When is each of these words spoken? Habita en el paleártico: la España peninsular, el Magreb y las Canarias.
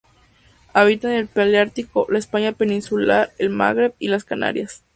Habita 0.73 1.09
en 1.09 1.13
el 1.15 1.27
paleártico: 1.27 2.07
la 2.09 2.17
España 2.17 2.53
peninsular, 2.53 3.31
el 3.37 3.51
Magreb 3.51 3.93
y 3.99 4.07
las 4.07 4.23
Canarias. 4.23 4.81